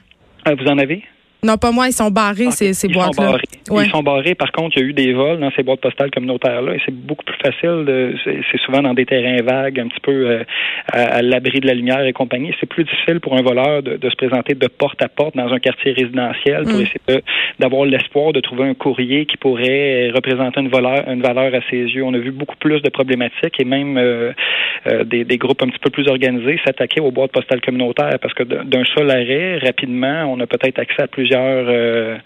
Vous 0.47 0.67
en 0.67 0.79
avez? 0.79 1.03
Non, 1.45 1.57
pas 1.59 1.71
moi, 1.71 1.87
ils 1.89 1.93
sont 1.93 2.11
barrés, 2.11 2.51
ces, 2.51 2.73
ces 2.73 2.89
boîtes-là. 2.89 3.33
Ouais. 3.71 3.85
Ils 3.87 3.91
sont 3.91 4.03
barrés. 4.03 4.35
Par 4.35 4.51
contre, 4.53 4.77
il 4.77 4.83
y 4.83 4.85
a 4.85 4.89
eu 4.89 4.93
des 4.95 5.13
vols 5.13 5.39
dans 5.41 5.51
ces 5.53 5.63
boîtes 5.63 5.81
postales 5.81 6.11
communautaires-là 6.11 6.75
et 6.75 6.81
c'est 6.85 6.95
beaucoup 6.95 7.25
plus 7.25 7.37
facile. 7.45 7.85
de- 7.85 8.15
C'est 8.25 8.61
souvent 8.65 8.83
dans 8.83 8.95
des 8.95 9.05
terrains 9.07 9.43
vagues, 9.43 9.79
un 9.81 9.89
petit 9.89 10.01
peu 10.01 10.13
euh, 10.13 10.45
à, 10.93 11.17
à 11.17 11.23
l'abri 11.23 11.61
de 11.61 11.67
la 11.67 11.75
lumière 11.75 12.05
et 12.05 12.13
compagnie. 12.13 12.53
C'est 12.61 12.69
plus 12.69 12.85
difficile 12.85 13.21
pour 13.21 13.37
un 13.37 13.43
voleur 13.43 13.83
de, 13.83 13.97
de 13.97 14.11
se 14.11 14.17
présenter 14.17 14.55
de 14.55 14.67
porte 14.67 15.01
à 15.03 15.09
porte 15.09 15.37
dans 15.37 15.53
un 15.53 15.59
quartier 15.59 15.93
résidentiel 15.93 16.63
pour 16.65 16.73
Mm. 16.75 16.81
essayer 16.83 17.23
d'avoir 17.59 17.85
l'espoir 17.85 18.33
de 18.33 18.41
trouver 18.41 18.65
un 18.65 18.75
courrier 18.75 19.27
qui 19.27 19.37
pourrait 19.37 20.11
représenter 20.15 20.61
une 20.61 20.69
valeur, 20.69 21.09
une 21.09 21.23
valeur 21.23 21.55
à 21.55 21.61
ses 21.71 21.77
yeux. 21.77 22.05
On 22.05 22.15
a 22.15 22.19
vu 22.19 22.31
beaucoup 22.33 22.57
plus 22.57 22.81
de 22.81 22.89
problématiques 22.89 23.59
et 23.61 23.65
même 23.65 23.97
euh, 23.99 24.33
euh, 24.91 25.05
des, 25.05 25.25
des 25.25 25.37
groupes 25.39 25.63
un 25.63 25.69
petit 25.69 25.79
peu 25.79 25.91
plus 25.91 26.09
organisés 26.09 26.59
s'attaquer 26.65 27.01
aux 27.01 27.11
boîtes 27.11 27.33
postales 27.33 27.61
communautaires 27.61 28.19
parce 28.21 28.35
que 28.35 28.43
d'un 28.45 28.85
seul 28.97 29.11
arrêt, 29.11 29.59
rapidement, 29.59 30.25
on 30.33 30.41
a 30.41 30.47
peut-être 30.47 30.79
accès 30.79 31.03
à 31.03 31.07
plusieurs, 31.07 31.34
euh, 31.41 32.17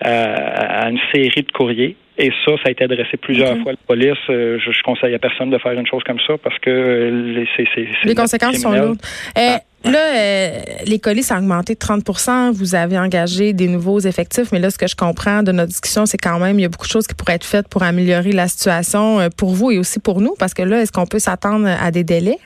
à, 0.00 0.84
à 0.84 0.90
une 0.90 1.00
série 1.12 1.42
de 1.42 1.52
courriers. 1.52 1.96
Et 2.20 2.30
ça, 2.44 2.52
ça 2.56 2.64
a 2.66 2.70
été 2.70 2.84
adressé 2.84 3.16
plusieurs 3.16 3.56
fois 3.62 3.72
à 3.72 3.72
la 3.72 3.78
police. 3.86 4.18
Euh, 4.28 4.58
je, 4.58 4.72
je 4.72 4.82
conseille 4.82 5.14
à 5.14 5.18
personne 5.18 5.48
de 5.48 5.56
faire 5.56 5.72
une 5.72 5.86
chose 5.86 6.02
comme 6.04 6.20
ça 6.26 6.34
parce 6.42 6.58
que 6.58 6.68
euh, 6.68 7.44
c'est, 7.56 7.66
Les 8.04 8.14
conséquences 8.14 8.56
sont 8.56 8.72
lourdes. 8.72 9.00
Euh, 9.38 9.56
Là, 9.82 9.98
euh, 10.14 10.60
les 10.84 10.98
colis, 10.98 11.22
ça 11.22 11.36
a 11.36 11.38
augmenté 11.38 11.72
de 11.72 11.78
30% 11.78 12.52
Vous 12.52 12.74
avez 12.74 12.98
engagé 12.98 13.54
des 13.54 13.66
nouveaux 13.66 13.98
effectifs, 13.98 14.52
mais 14.52 14.58
là, 14.58 14.68
ce 14.68 14.76
que 14.76 14.86
je 14.86 14.94
comprends 14.94 15.42
de 15.42 15.52
notre 15.52 15.70
discussion, 15.70 16.04
c'est 16.04 16.18
quand 16.18 16.38
même, 16.38 16.58
il 16.58 16.62
y 16.62 16.64
a 16.66 16.68
beaucoup 16.68 16.86
de 16.86 16.92
choses 16.92 17.06
qui 17.06 17.14
pourraient 17.14 17.36
être 17.36 17.46
faites 17.46 17.66
pour 17.66 17.82
améliorer 17.82 18.32
la 18.32 18.46
situation 18.46 19.26
pour 19.38 19.54
vous 19.54 19.70
et 19.70 19.78
aussi 19.78 19.98
pour 19.98 20.20
nous, 20.20 20.34
parce 20.38 20.52
que 20.52 20.60
là, 20.60 20.82
est-ce 20.82 20.92
qu'on 20.92 21.06
peut 21.06 21.18
s'attendre 21.18 21.66
à 21.66 21.90
des 21.90 22.04
délais? 22.04 22.36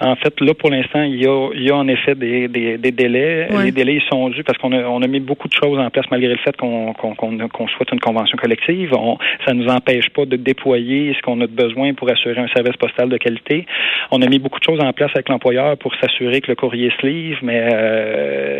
En 0.00 0.14
fait, 0.16 0.38
là, 0.40 0.52
pour 0.54 0.70
l'instant, 0.70 1.02
il 1.02 1.22
y 1.22 1.26
a, 1.26 1.48
il 1.54 1.62
y 1.62 1.70
a 1.70 1.76
en 1.76 1.88
effet 1.88 2.14
des, 2.14 2.48
des, 2.48 2.76
des 2.76 2.90
délais. 2.90 3.48
Ouais. 3.50 3.64
Les 3.64 3.72
délais, 3.72 3.94
ils 3.94 4.08
sont 4.10 4.28
dus 4.28 4.44
parce 4.44 4.58
qu'on 4.58 4.72
a, 4.72 4.84
on 4.84 5.00
a 5.02 5.06
mis 5.06 5.20
beaucoup 5.20 5.48
de 5.48 5.54
choses 5.54 5.78
en 5.78 5.88
place 5.90 6.04
malgré 6.10 6.30
le 6.30 6.38
fait 6.38 6.56
qu'on 6.56 6.92
qu'on 6.92 7.14
qu'on 7.14 7.48
qu'on 7.48 7.68
souhaite 7.68 7.92
une 7.92 8.00
convention 8.00 8.36
collective. 8.36 8.92
On, 8.92 9.16
ça 9.46 9.54
ne 9.54 9.62
nous 9.62 9.68
empêche 9.70 10.10
pas 10.10 10.26
de 10.26 10.36
déployer 10.36 11.14
ce 11.14 11.22
qu'on 11.22 11.40
a 11.40 11.46
de 11.46 11.52
besoin 11.52 11.94
pour 11.94 12.10
assurer 12.10 12.40
un 12.40 12.48
service 12.48 12.76
postal 12.76 13.08
de 13.08 13.16
qualité. 13.16 13.66
On 14.10 14.20
a 14.22 14.26
mis 14.26 14.38
beaucoup 14.38 14.58
de 14.58 14.64
choses 14.64 14.80
en 14.80 14.92
place 14.92 15.10
avec 15.14 15.28
l'employeur 15.28 15.76
pour 15.78 15.94
s'assurer 15.96 16.40
que 16.40 16.48
le 16.48 16.56
courrier 16.56 16.92
se 17.00 17.06
livre, 17.06 17.38
mais 17.42 17.68
euh, 17.72 18.55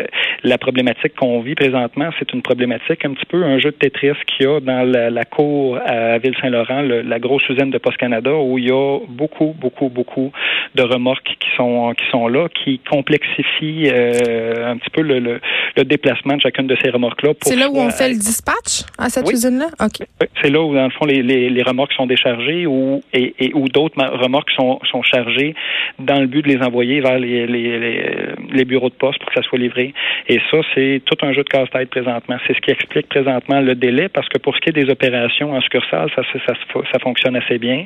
la 0.47 0.57
problématique 0.57 1.15
qu'on 1.15 1.41
vit 1.41 1.55
présentement, 1.55 2.09
c'est 2.19 2.31
une 2.33 2.41
problématique 2.41 3.03
un 3.05 3.13
petit 3.13 3.25
peu 3.25 3.43
un 3.43 3.59
jeu 3.59 3.71
de 3.71 3.75
Tetris 3.75 4.11
qu'il 4.25 4.45
y 4.45 4.49
a 4.49 4.59
dans 4.59 4.83
la, 4.83 5.09
la 5.09 5.23
cour 5.25 5.77
à 5.85 6.17
Ville-Saint-Laurent, 6.19 6.81
le- 6.81 7.01
la 7.01 7.19
grosse 7.19 7.47
usine 7.49 7.69
de 7.71 7.77
Post 7.77 7.97
Canada, 7.97 8.33
où 8.35 8.57
il 8.57 8.65
y 8.67 8.71
a 8.71 8.99
beaucoup, 9.09 9.55
beaucoup, 9.59 9.89
beaucoup 9.89 10.31
de 10.75 10.83
remorques 10.83 11.35
qui 11.39 11.49
sont 11.55 11.93
qui 11.97 12.05
sont 12.11 12.27
là, 12.27 12.47
qui 12.63 12.79
complexifient 12.89 13.89
euh, 13.91 14.71
un 14.71 14.77
petit 14.77 14.89
peu 14.91 15.01
le, 15.01 15.19
le, 15.19 15.39
le 15.75 15.83
déplacement 15.83 16.35
de 16.35 16.41
chacune 16.41 16.67
de 16.67 16.75
ces 16.83 16.89
remorques-là. 16.89 17.33
pour 17.33 17.49
C'est 17.51 17.55
là 17.57 17.69
où 17.69 17.77
on 17.77 17.89
fait 17.89 18.09
le 18.09 18.15
dispatch 18.15 18.83
à 18.97 19.09
cette 19.09 19.25
Oui. 19.27 19.33
usine-là? 19.33 19.67
OK. 19.81 20.05
oui, 20.21 20.27
C'est 20.41 20.49
là 20.49 20.61
où, 20.61 20.73
dans 20.73 20.83
le 20.85 20.89
fond, 20.91 21.05
les, 21.05 21.21
les, 21.23 21.49
les 21.49 21.63
remorques 21.63 21.93
sont 21.93 22.05
déchargées 22.07 22.65
ou, 22.65 23.01
et, 23.13 23.33
et 23.39 23.51
où 23.53 23.67
d'autres 23.69 23.97
remorques 24.23 24.51
sont, 24.51 24.79
sont 24.91 25.01
chargées 25.03 25.55
dans 25.99 26.19
le 26.19 26.27
but 26.27 26.41
de 26.43 26.49
les 26.49 26.61
envoyer 26.63 26.99
vers 27.01 27.19
les, 27.19 27.47
les, 27.47 27.79
les, 27.79 28.11
les 28.51 28.65
bureaux 28.65 28.89
de 28.89 28.95
poste 28.95 29.19
pour 29.19 29.29
que 29.29 29.35
ça 29.41 29.47
soit 29.47 29.59
livré. 29.59 29.93
Et 30.27 30.36
ça, 30.51 30.57
c'est 30.73 31.01
tout 31.05 31.17
un 31.25 31.33
jeu 31.33 31.43
de 31.43 31.49
casse-tête 31.49 31.89
présentement. 31.89 32.37
C'est 32.45 32.55
ce 32.55 32.61
qui 32.61 32.71
explique 32.71 33.07
présentement 33.07 33.61
le 33.61 33.75
délai 33.75 34.09
parce 34.09 34.27
que 34.29 34.37
pour 34.37 34.55
ce 34.55 34.61
qui 34.61 34.69
est 34.69 34.83
des 34.83 34.89
opérations 34.89 35.53
en 35.53 35.61
succursale, 35.61 36.09
ça, 36.15 36.21
ça, 36.33 36.39
ça, 36.47 36.53
ça 36.91 36.99
fonctionne 36.99 37.35
assez 37.35 37.57
bien. 37.57 37.85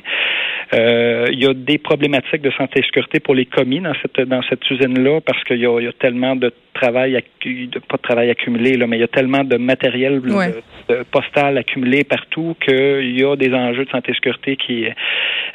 Euh, 0.73 1.27
il 1.31 1.41
y 1.41 1.47
a 1.47 1.53
des 1.53 1.77
problématiques 1.77 2.41
de 2.41 2.51
santé 2.51 2.79
et 2.79 2.83
sécurité 2.83 3.19
pour 3.19 3.35
les 3.35 3.45
commis 3.45 3.79
dans 3.79 3.93
cette, 4.01 4.27
dans 4.27 4.41
cette 4.43 4.69
usine-là 4.69 5.19
parce 5.21 5.43
qu'il 5.43 5.57
y 5.57 5.61
y 5.61 5.87
a 5.87 5.93
tellement 5.99 6.35
de 6.35 6.51
travail, 6.73 7.21
de, 7.45 7.79
pas 7.79 7.97
de 7.97 8.01
travail 8.01 8.29
accumulé, 8.29 8.77
là, 8.77 8.87
mais 8.87 8.97
il 8.97 9.01
y 9.01 9.03
a 9.03 9.07
tellement 9.07 9.43
de 9.43 9.57
matériel 9.57 10.21
de 10.21 11.03
postal 11.11 11.57
accumulé 11.57 12.03
partout 12.03 12.55
qu'il 12.63 13.19
y 13.19 13.23
a 13.23 13.35
des 13.35 13.53
enjeux 13.53 13.85
de 13.85 13.89
santé 13.89 14.11
et 14.11 14.15
sécurité 14.15 14.55
qui, 14.55 14.85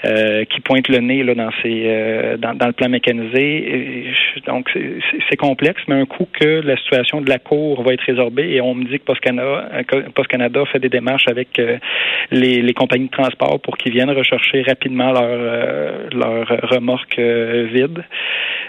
euh, 0.04 0.44
qui 0.44 0.60
pointent 0.60 0.88
le 0.88 0.98
nez 0.98 1.22
là, 1.22 1.34
dans, 1.34 1.50
ces, 1.62 1.84
euh, 1.86 2.36
dans, 2.36 2.54
dans 2.54 2.66
le 2.66 2.72
plan 2.72 2.88
mécanisé. 2.88 4.12
Donc, 4.46 4.68
c'est- 4.72 5.36
complexe, 5.36 5.82
mais 5.86 5.96
un 5.96 6.06
coup 6.06 6.26
que 6.32 6.60
la 6.64 6.76
situation 6.78 7.20
de 7.20 7.28
la 7.28 7.38
Cour 7.38 7.82
va 7.82 7.92
être 7.92 8.02
résorbée, 8.02 8.54
et 8.54 8.60
on 8.60 8.74
me 8.74 8.84
dit 8.84 8.98
que 8.98 9.04
Post 9.04 9.20
Canada, 9.20 9.68
Post 10.14 10.30
fait 10.72 10.78
des 10.78 10.88
démarches 10.88 11.28
avec 11.28 11.58
euh, 11.58 11.76
les, 12.30 12.62
les 12.62 12.74
compagnies 12.74 13.06
de 13.06 13.10
transport 13.10 13.60
pour 13.60 13.76
qu'ils 13.76 13.92
viennent 13.92 14.10
rechercher 14.10 14.62
rapidement 14.62 15.12
leur, 15.12 15.22
euh, 15.24 16.08
leur 16.12 16.70
remorque 16.70 17.18
euh, 17.18 17.68
vide. 17.72 18.02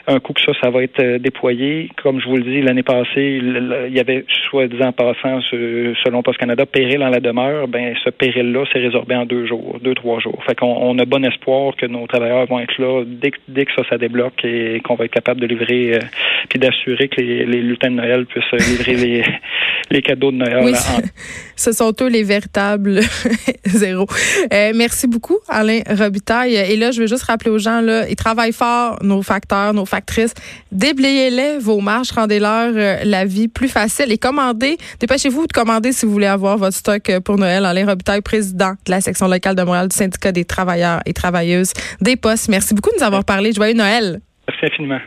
Un 0.07 0.19
coup 0.19 0.33
que 0.33 0.41
ça, 0.41 0.51
ça 0.61 0.69
va 0.69 0.83
être 0.83 1.17
déployé. 1.17 1.89
Comme 2.01 2.21
je 2.21 2.27
vous 2.27 2.37
le 2.37 2.43
dis, 2.43 2.61
l'année 2.61 2.83
passée, 2.83 3.41
il 3.41 3.93
y 3.95 3.99
avait, 3.99 4.25
soi-disant 4.49 4.91
passant, 4.91 5.41
selon 5.41 6.21
Post 6.23 6.39
Canada, 6.39 6.65
péril 6.65 7.03
en 7.03 7.09
la 7.09 7.19
demeure. 7.19 7.67
Ben, 7.67 7.93
ce 8.03 8.09
péril-là 8.09 8.65
s'est 8.71 8.79
résorbé 8.79 9.15
en 9.15 9.25
deux 9.25 9.45
jours, 9.45 9.79
deux, 9.81 9.93
trois 9.95 10.19
jours. 10.19 10.41
Fait 10.45 10.55
qu'on 10.55 10.67
on 10.67 10.97
a 10.99 11.05
espoir 11.23 11.75
que 11.75 11.85
nos 11.85 12.05
travailleurs 12.07 12.45
vont 12.47 12.59
être 12.59 12.77
là 12.79 13.03
dès, 13.05 13.31
que- 13.31 13.37
dès 13.47 13.65
que 13.65 13.71
ça, 13.75 13.83
ça 13.89 13.97
débloque 13.97 14.43
et 14.43 14.81
qu'on 14.83 14.95
va 14.95 15.05
être 15.05 15.11
capable 15.13 15.41
de 15.41 15.47
livrer, 15.47 15.95
euh, 15.95 15.99
puis 16.49 16.59
d'assurer 16.59 17.07
que 17.07 17.21
les, 17.21 17.45
les 17.45 17.61
lutins 17.61 17.89
de 17.91 17.95
Noël 17.95 18.25
puissent 18.25 18.43
euh, 18.53 18.57
livrer 18.57 18.93
les, 18.95 19.23
les 19.91 20.01
cadeaux 20.01 20.31
de 20.31 20.37
Noël 20.37 20.61
Oui, 20.63 20.73
en- 20.73 21.01
ce 21.55 21.71
sont 21.71 21.93
eux 22.01 22.07
les 22.09 22.23
véritables 22.23 22.99
zéros. 23.65 24.07
Euh, 24.53 24.71
merci 24.75 25.07
beaucoup, 25.07 25.37
Alain 25.47 25.79
Robitaille. 25.89 26.55
Et 26.55 26.75
là, 26.75 26.91
je 26.91 27.01
veux 27.01 27.07
juste 27.07 27.23
rappeler 27.23 27.51
aux 27.51 27.57
gens, 27.57 27.81
là, 27.81 28.07
ils 28.09 28.15
travaillent 28.15 28.53
fort, 28.53 28.97
nos 29.03 29.21
facteurs, 29.21 29.73
nos 29.73 29.85
factrices. 29.85 30.33
Déblayez-les 30.71 31.57
vos 31.59 31.79
marches, 31.79 32.11
rendez-leur 32.11 32.71
euh, 32.75 32.97
la 33.03 33.25
vie 33.25 33.47
plus 33.47 33.67
facile 33.67 34.11
et 34.11 34.17
commandez. 34.17 34.77
Dépêchez-vous 34.99 35.47
de 35.47 35.53
commander 35.53 35.91
si 35.91 36.05
vous 36.05 36.11
voulez 36.11 36.27
avoir 36.27 36.57
votre 36.57 36.75
stock 36.77 37.11
pour 37.23 37.37
Noël. 37.37 37.65
Alain 37.65 37.85
Robitaille, 37.85 38.21
président 38.21 38.71
de 38.85 38.91
la 38.91 39.01
section 39.01 39.27
locale 39.27 39.55
de 39.55 39.63
Montréal 39.63 39.87
du 39.87 39.95
syndicat 39.95 40.31
des 40.31 40.45
travailleurs 40.45 41.01
et 41.07 41.13
travailleuses 41.13 41.73
des 42.01 42.15
postes. 42.15 42.49
Merci 42.49 42.73
beaucoup 42.73 42.91
de 42.91 42.97
nous 42.97 43.03
avoir 43.03 43.23
parlé. 43.23 43.53
Joyeux 43.53 43.73
Noël. 43.73 44.21
Merci 44.47 44.65
infiniment. 44.65 44.99